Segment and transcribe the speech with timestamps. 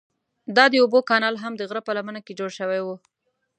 [0.55, 2.87] دا د اوبو کانال هم د غره په لمنه کې جوړ شوی و.